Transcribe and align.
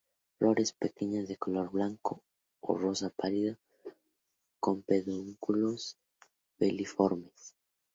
Flores 0.39 0.73
pequeñas, 0.73 1.27
de 1.27 1.37
color 1.37 1.69
blanco 1.69 2.23
o 2.61 2.73
rosa 2.75 3.11
pálido; 3.11 3.59
con 4.59 4.81
pedúnculos 4.81 5.95
filiformes. 6.57 7.53